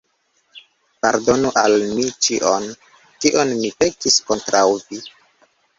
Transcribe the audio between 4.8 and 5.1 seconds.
vi!